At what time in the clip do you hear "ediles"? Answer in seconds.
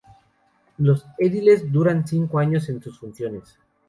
1.19-1.71